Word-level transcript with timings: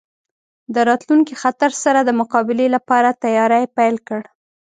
د 0.73 0.75
راتلونکي 0.89 1.33
خطر 1.41 1.71
سره 1.83 1.99
د 2.03 2.09
مقابلې 2.19 2.67
لپاره 2.75 3.17
تیاری 3.23 3.63
پیل 3.77 3.95
کړ. 4.07 4.21